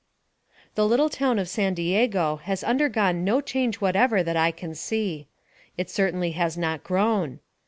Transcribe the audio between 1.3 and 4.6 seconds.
of San Diego has undergone no change whatever that I